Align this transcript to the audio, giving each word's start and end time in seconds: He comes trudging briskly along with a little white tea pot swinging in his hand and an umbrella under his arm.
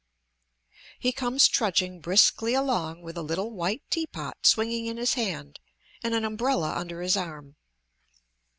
He 0.99 1.11
comes 1.11 1.47
trudging 1.47 1.99
briskly 1.99 2.55
along 2.55 3.03
with 3.03 3.17
a 3.17 3.21
little 3.21 3.51
white 3.51 3.83
tea 3.91 4.07
pot 4.07 4.35
swinging 4.41 4.87
in 4.87 4.97
his 4.97 5.13
hand 5.13 5.59
and 6.01 6.15
an 6.15 6.25
umbrella 6.25 6.73
under 6.75 7.03
his 7.03 7.15
arm. 7.15 7.55